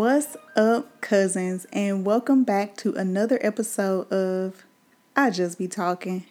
[0.00, 4.64] What's up, cousins, and welcome back to another episode of
[5.14, 6.24] I Just Be Talking.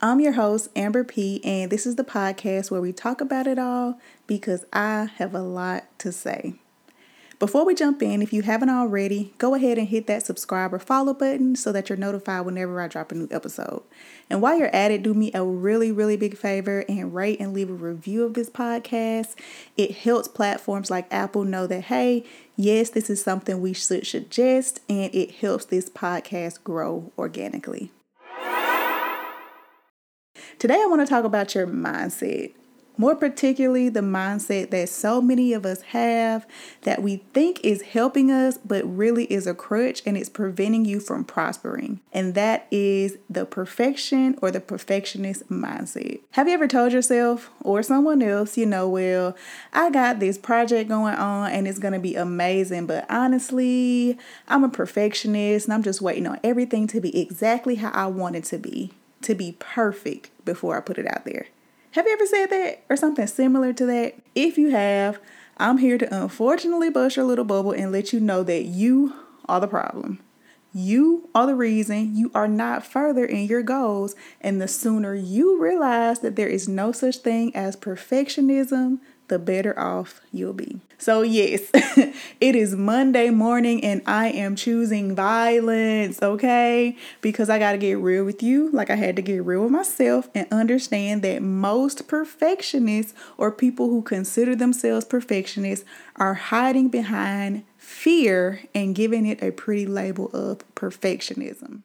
[0.00, 3.60] I'm your host, Amber P, and this is the podcast where we talk about it
[3.60, 6.54] all because I have a lot to say.
[7.38, 10.78] Before we jump in, if you haven't already, go ahead and hit that subscribe or
[10.78, 13.82] follow button so that you're notified whenever I drop a new episode.
[14.30, 17.52] And while you're at it, do me a really, really big favor and rate and
[17.52, 19.34] leave a review of this podcast.
[19.76, 22.24] It helps platforms like Apple know that, hey,
[22.56, 27.90] yes, this is something we should suggest, and it helps this podcast grow organically.
[30.58, 32.54] Today, I want to talk about your mindset
[32.96, 36.46] more particularly the mindset that so many of us have
[36.82, 41.00] that we think is helping us, but really is a crutch and it's preventing you
[41.00, 42.00] from prospering.
[42.12, 46.20] And that is the perfection or the perfectionist mindset.
[46.32, 49.36] Have you ever told yourself or someone else, you know, well,
[49.72, 54.64] I got this project going on and it's going to be amazing, but honestly, I'm
[54.64, 58.44] a perfectionist and I'm just waiting on everything to be exactly how I want it
[58.44, 58.92] to be,
[59.22, 61.46] to be perfect before I put it out there.
[61.96, 64.16] Have you ever said that or something similar to that?
[64.34, 65.18] If you have,
[65.56, 69.14] I'm here to unfortunately bust your little bubble and let you know that you
[69.46, 70.20] are the problem.
[70.74, 74.14] You are the reason you are not further in your goals.
[74.42, 78.98] And the sooner you realize that there is no such thing as perfectionism,
[79.28, 80.80] the better off you'll be.
[80.98, 86.96] So, yes, it is Monday morning and I am choosing violence, okay?
[87.20, 89.72] Because I got to get real with you, like I had to get real with
[89.72, 95.84] myself and understand that most perfectionists or people who consider themselves perfectionists
[96.16, 101.82] are hiding behind fear and giving it a pretty label of perfectionism.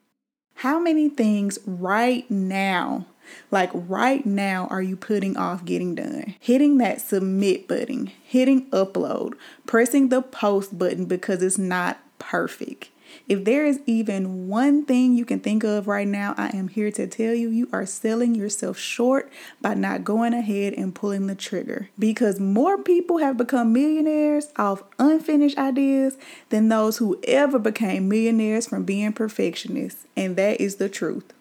[0.55, 3.07] How many things right now
[3.49, 6.35] like right now, are you putting off getting done?
[6.39, 9.33] Hitting that submit button, hitting upload,
[9.65, 12.89] pressing the post button because it's not perfect.
[13.27, 16.91] If there is even one thing you can think of right now, I am here
[16.91, 21.35] to tell you you are selling yourself short by not going ahead and pulling the
[21.35, 21.89] trigger.
[21.99, 26.17] Because more people have become millionaires off unfinished ideas
[26.49, 30.05] than those who ever became millionaires from being perfectionists.
[30.15, 31.33] And that is the truth.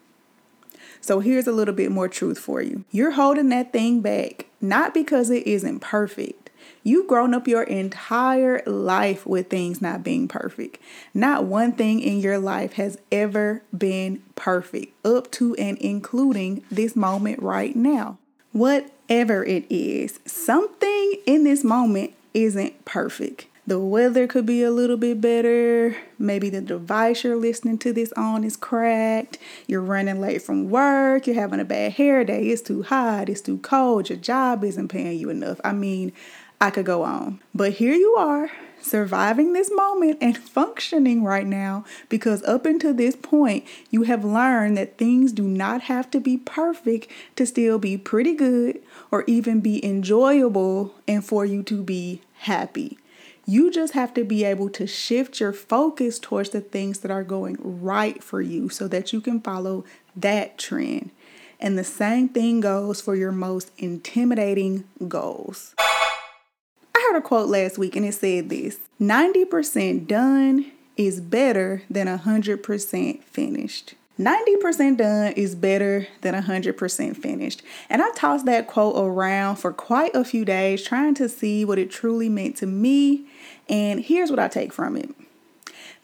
[1.00, 2.84] So here's a little bit more truth for you.
[2.91, 6.50] You're holding that thing back, not because it isn't perfect.
[6.83, 10.78] You've grown up your entire life with things not being perfect.
[11.12, 16.97] Not one thing in your life has ever been perfect, up to and including this
[16.97, 18.19] moment right now.
[18.53, 23.47] Whatever it is, something in this moment isn't perfect.
[23.70, 25.97] The weather could be a little bit better.
[26.19, 29.38] Maybe the device you're listening to this on is cracked.
[29.69, 31.28] You're running late from work.
[31.28, 32.48] You're having a bad hair day.
[32.48, 33.28] It's too hot.
[33.28, 34.10] It's too cold.
[34.10, 35.60] Your job isn't paying you enough.
[35.62, 36.12] I mean,
[36.60, 37.38] I could go on.
[37.54, 43.14] But here you are, surviving this moment and functioning right now because up until this
[43.14, 47.97] point, you have learned that things do not have to be perfect to still be
[47.97, 48.82] pretty good
[49.12, 52.98] or even be enjoyable and for you to be happy.
[53.47, 57.25] You just have to be able to shift your focus towards the things that are
[57.25, 59.84] going right for you so that you can follow
[60.15, 61.11] that trend.
[61.59, 65.75] And the same thing goes for your most intimidating goals.
[65.78, 72.07] I heard a quote last week and it said this 90% done is better than
[72.07, 73.95] 100% finished.
[74.20, 77.62] 90% done is better than 100% finished.
[77.88, 81.78] And I tossed that quote around for quite a few days trying to see what
[81.78, 83.26] it truly meant to me.
[83.69, 85.14] And here's what I take from it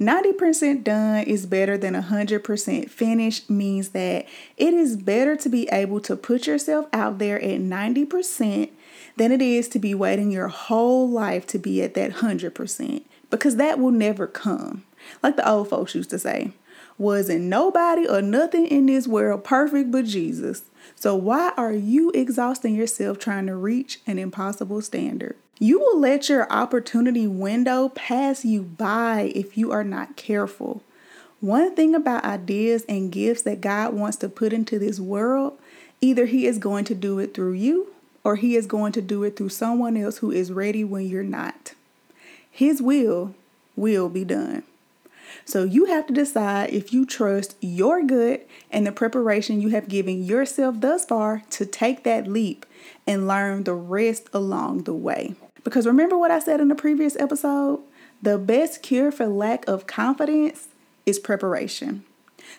[0.00, 4.26] 90% done is better than 100% finished means that
[4.56, 8.70] it is better to be able to put yourself out there at 90%
[9.16, 13.56] than it is to be waiting your whole life to be at that 100% because
[13.56, 14.84] that will never come.
[15.22, 16.52] Like the old folks used to say,
[16.98, 20.62] wasn't nobody or nothing in this world perfect but Jesus.
[20.94, 25.36] So why are you exhausting yourself trying to reach an impossible standard?
[25.58, 30.82] You will let your opportunity window pass you by if you are not careful.
[31.40, 35.58] One thing about ideas and gifts that God wants to put into this world,
[36.00, 37.88] either He is going to do it through you
[38.24, 41.22] or He is going to do it through someone else who is ready when you're
[41.22, 41.74] not.
[42.50, 43.34] His will
[43.76, 44.62] will be done.
[45.44, 49.88] So you have to decide if you trust your good and the preparation you have
[49.88, 52.66] given yourself thus far to take that leap
[53.06, 55.34] and learn the rest along the way.
[55.64, 57.80] Because remember what I said in the previous episode?
[58.22, 60.68] The best cure for lack of confidence
[61.04, 62.04] is preparation.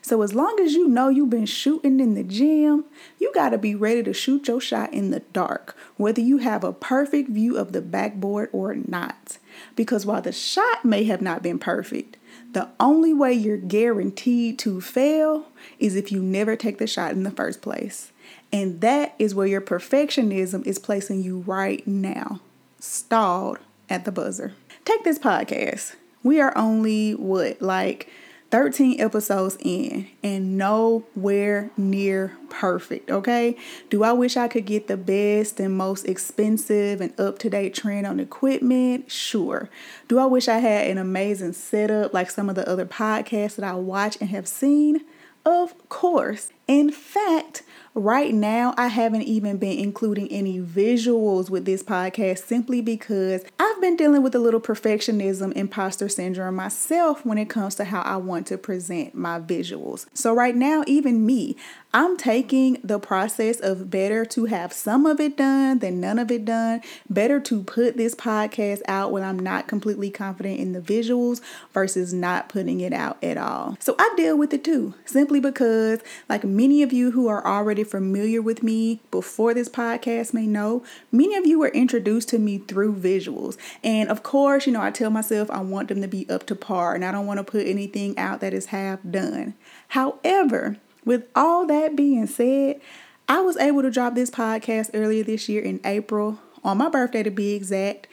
[0.02, 2.86] So as long as you know you've been shooting in the gym,
[3.20, 6.64] you got to be ready to shoot your shot in the dark, whether you have
[6.64, 9.38] a perfect view of the backboard or not.
[9.76, 12.18] Because while the shot may have not been perfect,
[12.58, 15.46] the only way you're guaranteed to fail
[15.78, 18.12] is if you never take the shot in the first place.
[18.52, 22.40] And that is where your perfectionism is placing you right now,
[22.80, 23.60] stalled
[23.92, 24.54] at the buzzer.
[24.86, 25.98] Take this podcast.
[26.24, 28.10] We are only what, like
[28.50, 33.58] 13 episodes in and nowhere near perfect, okay?
[33.90, 37.74] Do I wish I could get the best and most expensive and up to date
[37.74, 39.12] trend on equipment?
[39.12, 39.70] Sure.
[40.08, 43.66] Do I wish I had an amazing setup like some of the other podcasts that
[43.66, 45.02] I watch and have seen?
[45.46, 46.52] Of course.
[46.68, 47.64] In fact,
[47.98, 53.82] Right now, I haven't even been including any visuals with this podcast simply because I've
[53.82, 58.18] been dealing with a little perfectionism imposter syndrome myself when it comes to how I
[58.18, 60.06] want to present my visuals.
[60.14, 61.56] So, right now, even me,
[61.92, 66.30] I'm taking the process of better to have some of it done than none of
[66.30, 66.82] it done.
[67.10, 71.42] Better to put this podcast out when I'm not completely confident in the visuals
[71.74, 73.76] versus not putting it out at all.
[73.80, 77.84] So I deal with it too, simply because, like many of you who are already
[77.84, 82.58] familiar with me before this podcast may know, many of you were introduced to me
[82.58, 83.58] through visuals.
[83.84, 86.56] And of course, you know, I tell myself I want them to be up to
[86.56, 89.54] par and I don't want to put anything out that is half done.
[89.90, 92.82] However, with all that being said,
[93.30, 97.22] I was able to drop this podcast earlier this year in April, on my birthday
[97.22, 98.08] to be exact,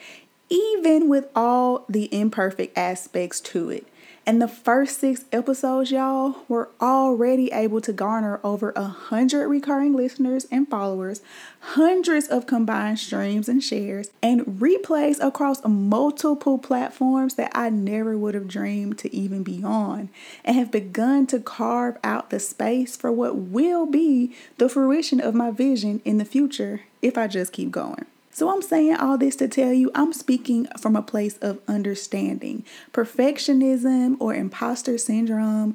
[0.49, 3.87] even with all the imperfect aspects to it.
[4.27, 9.93] And the first six episodes, y'all, were already able to garner over a hundred recurring
[9.93, 11.21] listeners and followers,
[11.59, 18.33] hundreds of combined streams and shares, and replays across multiple platforms that I never would
[18.33, 20.09] have dreamed to even be on,
[20.43, 25.35] and have begun to carve out the space for what will be the fruition of
[25.35, 28.05] my vision in the future if I just keep going.
[28.35, 32.65] So I'm saying all this to tell you I'm speaking from a place of understanding.
[32.91, 35.73] Perfectionism or imposter syndrome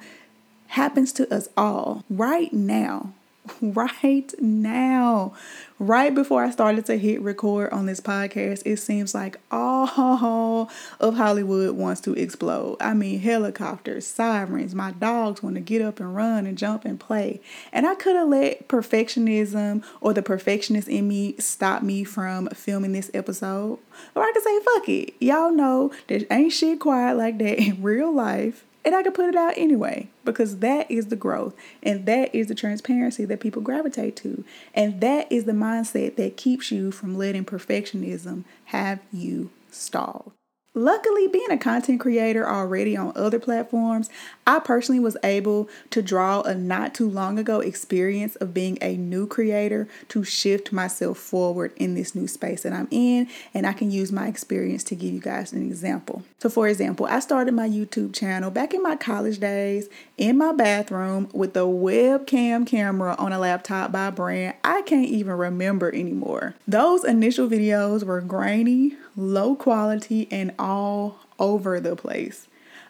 [0.67, 3.15] happens to us all right now.
[3.63, 5.35] right now.
[5.79, 10.69] Right before I started to hit record on this podcast, it seems like all
[11.01, 12.77] of Hollywood wants to explode.
[12.81, 17.01] I mean, helicopters, sirens, my dogs want to get up and run and jump and
[17.01, 17.41] play.
[17.73, 22.93] And I could have let perfectionism or the perfectionist in me stop me from filming
[22.93, 23.79] this episode.
[24.15, 25.15] Or I could say, fuck it.
[25.19, 28.65] Y'all know there ain't shit quiet like that in real life.
[28.85, 32.47] And I can put it out anyway because that is the growth and that is
[32.47, 34.45] the transparency that people gravitate to.
[34.75, 40.33] And that is the mindset that keeps you from letting perfectionism have you stalled.
[40.73, 44.09] Luckily, being a content creator already on other platforms,
[44.47, 48.97] I personally was able to draw a not too long ago experience of being a
[48.97, 53.73] new creator to shift myself forward in this new space that I'm in, and I
[53.73, 56.23] can use my experience to give you guys an example.
[56.39, 60.53] So, for example, I started my YouTube channel back in my college days in my
[60.53, 66.55] bathroom with a webcam camera on a laptop by brand I can't even remember anymore.
[66.69, 72.47] Those initial videos were grainy, low quality, and all over the place.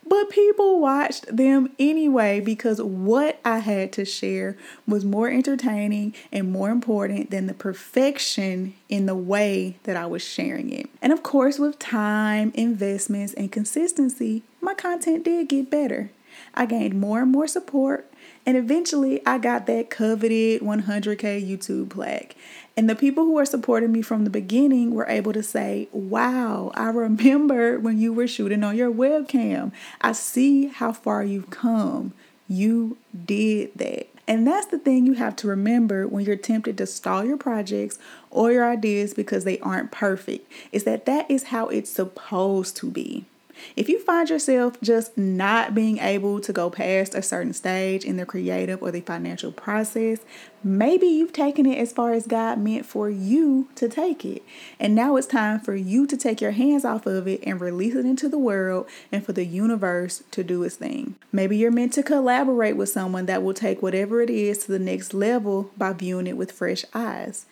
[0.07, 6.51] But people watched them anyway because what I had to share was more entertaining and
[6.51, 10.89] more important than the perfection in the way that I was sharing it.
[11.01, 16.11] And of course, with time, investments, and consistency, my content did get better.
[16.55, 18.11] I gained more and more support,
[18.45, 22.35] and eventually I got that coveted 100K YouTube plaque.
[22.77, 26.73] And the people who were supporting me from the beginning were able to say, Wow,
[26.75, 29.73] I remember when you were shooting on your webcam.
[30.01, 32.13] I see how far you've come.
[32.49, 32.97] You
[33.27, 34.09] did that.
[34.27, 37.99] And that's the thing you have to remember when you're tempted to stall your projects
[38.31, 42.91] or your ideas because they aren't perfect, is that that is how it's supposed to
[42.91, 43.25] be.
[43.77, 48.17] If you find yourself just not being able to go past a certain stage in
[48.17, 50.21] the creative or the financial process,
[50.63, 54.43] maybe you've taken it as far as God meant for you to take it.
[54.79, 57.95] And now it's time for you to take your hands off of it and release
[57.95, 61.15] it into the world and for the universe to do its thing.
[61.33, 64.79] Maybe you're meant to collaborate with someone that will take whatever it is to the
[64.79, 67.47] next level by viewing it with fresh eyes.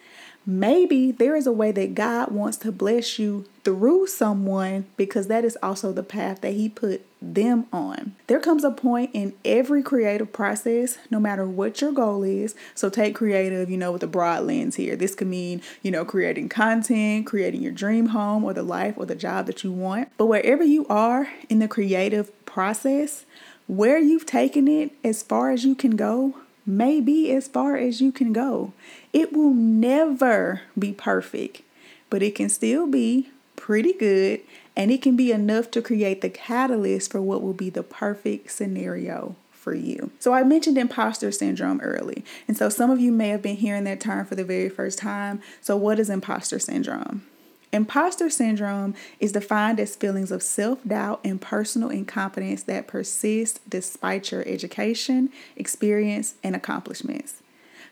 [0.50, 5.44] Maybe there is a way that God wants to bless you through someone because that
[5.44, 8.14] is also the path that He put them on.
[8.28, 12.54] There comes a point in every creative process, no matter what your goal is.
[12.74, 14.96] So, take creative, you know, with a broad lens here.
[14.96, 19.04] This could mean, you know, creating content, creating your dream home or the life or
[19.04, 20.08] the job that you want.
[20.16, 23.26] But wherever you are in the creative process,
[23.66, 26.36] where you've taken it as far as you can go
[26.68, 28.72] may be as far as you can go.
[29.12, 31.62] It will never be perfect,
[32.10, 34.40] but it can still be pretty good
[34.76, 38.52] and it can be enough to create the catalyst for what will be the perfect
[38.52, 40.12] scenario for you.
[40.20, 42.24] So I mentioned imposter syndrome early.
[42.46, 44.98] And so some of you may have been hearing that term for the very first
[44.98, 45.42] time.
[45.60, 47.26] So what is imposter syndrome?
[47.72, 54.32] Imposter syndrome is defined as feelings of self doubt and personal incompetence that persist despite
[54.32, 57.42] your education, experience, and accomplishments.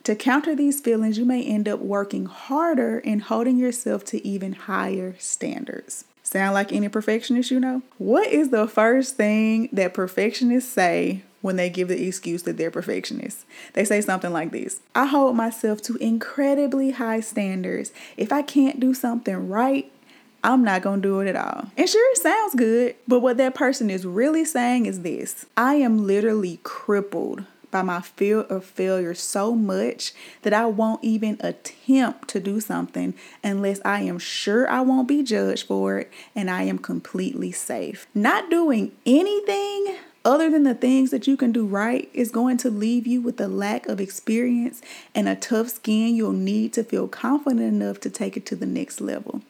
[0.04, 4.52] To counter these feelings, you may end up working harder and holding yourself to even
[4.52, 6.04] higher standards.
[6.22, 7.82] Sound like any perfectionist you know?
[7.98, 12.70] What is the first thing that perfectionists say when they give the excuse that they're
[12.70, 13.46] perfectionists?
[13.72, 17.92] They say something like this I hold myself to incredibly high standards.
[18.16, 19.90] If I can't do something right,
[20.44, 21.70] I'm not gonna do it at all.
[21.76, 25.76] And sure, it sounds good, but what that person is really saying is this I
[25.76, 30.12] am literally crippled by my fear of failure so much
[30.42, 35.22] that I won't even attempt to do something unless I am sure I won't be
[35.22, 38.06] judged for it and I am completely safe.
[38.14, 42.68] Not doing anything other than the things that you can do right is going to
[42.68, 44.82] leave you with a lack of experience
[45.14, 48.66] and a tough skin you'll need to feel confident enough to take it to the
[48.66, 49.40] next level.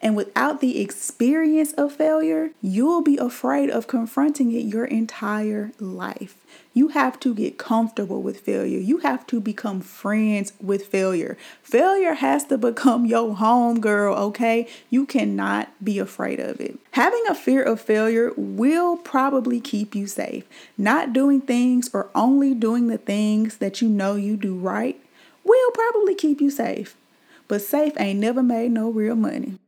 [0.00, 6.36] And without the experience of failure, you'll be afraid of confronting it your entire life.
[6.72, 8.78] You have to get comfortable with failure.
[8.78, 11.38] You have to become friends with failure.
[11.62, 14.68] Failure has to become your home girl, okay?
[14.90, 16.78] You cannot be afraid of it.
[16.92, 20.44] Having a fear of failure will probably keep you safe.
[20.76, 25.00] Not doing things or only doing the things that you know you do right
[25.44, 26.96] will probably keep you safe.
[27.48, 29.58] But safe ain't never made no real money.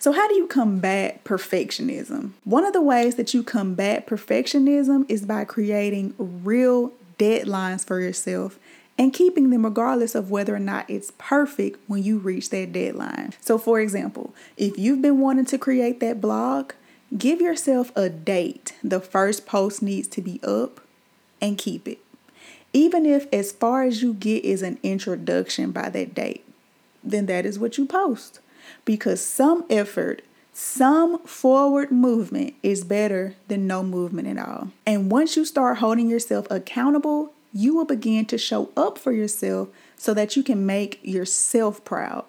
[0.00, 2.30] So, how do you combat perfectionism?
[2.44, 8.60] One of the ways that you combat perfectionism is by creating real deadlines for yourself
[8.96, 13.32] and keeping them regardless of whether or not it's perfect when you reach that deadline.
[13.40, 16.74] So, for example, if you've been wanting to create that blog,
[17.16, 20.80] give yourself a date the first post needs to be up
[21.40, 21.98] and keep it.
[22.72, 26.44] Even if as far as you get is an introduction by that date,
[27.02, 28.38] then that is what you post
[28.84, 30.22] because some effort,
[30.52, 34.68] some forward movement is better than no movement at all.
[34.86, 39.68] And once you start holding yourself accountable, you will begin to show up for yourself
[39.96, 42.24] so that you can make yourself proud.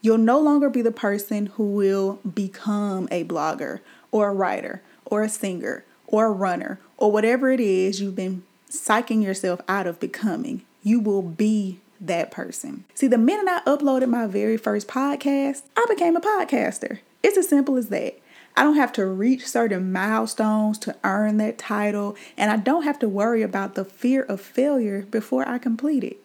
[0.00, 5.22] You'll no longer be the person who will become a blogger or a writer or
[5.22, 10.00] a singer or a runner or whatever it is you've been psyching yourself out of
[10.00, 10.62] becoming.
[10.82, 12.84] You will be that person.
[12.94, 16.98] See, the minute I uploaded my very first podcast, I became a podcaster.
[17.22, 18.18] It's as simple as that.
[18.56, 22.98] I don't have to reach certain milestones to earn that title, and I don't have
[22.98, 26.18] to worry about the fear of failure before I complete it.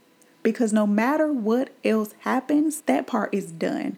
[0.44, 3.98] Because no matter what else happens, that part is done.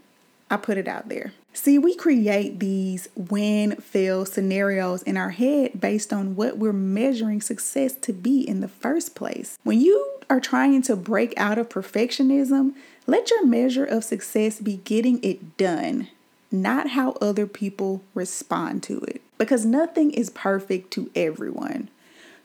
[0.52, 1.34] I put it out there.
[1.54, 7.42] See, we create these win fail scenarios in our head based on what we're measuring
[7.42, 9.58] success to be in the first place.
[9.64, 12.74] When you are trying to break out of perfectionism,
[13.08, 16.08] let your measure of success be getting it done,
[16.52, 19.22] not how other people respond to it.
[19.38, 21.90] Because nothing is perfect to everyone.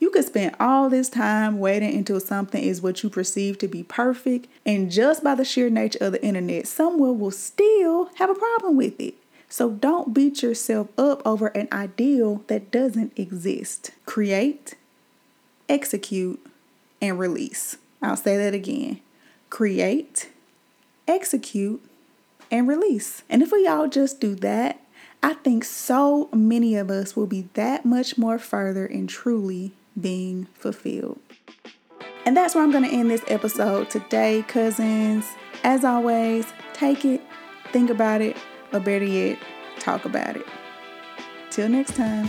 [0.00, 3.82] You could spend all this time waiting until something is what you perceive to be
[3.82, 8.34] perfect, and just by the sheer nature of the internet, someone will still have a
[8.34, 9.14] problem with it.
[9.48, 13.92] So don't beat yourself up over an ideal that doesn't exist.
[14.04, 14.74] Create,
[15.68, 16.44] execute,
[17.08, 17.76] and release.
[18.02, 19.00] I'll say that again
[19.50, 20.30] create,
[21.06, 21.80] execute,
[22.50, 23.22] and release.
[23.30, 24.80] And if we all just do that,
[25.22, 30.48] I think so many of us will be that much more further in truly being
[30.54, 31.20] fulfilled.
[32.26, 35.24] And that's where I'm going to end this episode today, cousins.
[35.62, 37.22] As always, take it,
[37.72, 38.36] think about it,
[38.72, 39.38] or better yet,
[39.78, 40.46] talk about it.
[41.50, 42.28] Till next time.